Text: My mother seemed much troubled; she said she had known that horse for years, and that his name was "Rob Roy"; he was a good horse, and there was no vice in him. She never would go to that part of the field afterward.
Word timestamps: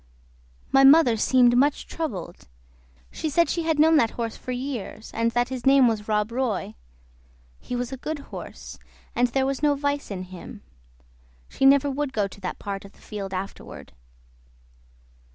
My 0.71 0.83
mother 0.83 1.15
seemed 1.15 1.55
much 1.55 1.85
troubled; 1.85 2.47
she 3.11 3.29
said 3.29 3.49
she 3.51 3.61
had 3.61 3.77
known 3.77 3.97
that 3.97 4.09
horse 4.17 4.35
for 4.35 4.51
years, 4.51 5.11
and 5.13 5.29
that 5.33 5.49
his 5.49 5.63
name 5.63 5.87
was 5.87 6.07
"Rob 6.07 6.31
Roy"; 6.31 6.73
he 7.59 7.75
was 7.75 7.91
a 7.91 7.97
good 7.97 8.17
horse, 8.33 8.79
and 9.15 9.27
there 9.27 9.45
was 9.45 9.61
no 9.61 9.75
vice 9.75 10.09
in 10.09 10.23
him. 10.23 10.63
She 11.49 11.67
never 11.67 11.91
would 11.91 12.13
go 12.13 12.27
to 12.27 12.41
that 12.41 12.57
part 12.57 12.83
of 12.83 12.93
the 12.93 12.97
field 13.01 13.31
afterward. 13.31 13.93